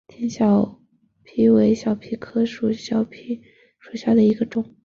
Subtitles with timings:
[0.07, 0.81] 天水小
[1.23, 3.39] 檗为小檗科小檗
[3.77, 4.75] 属下的一个种。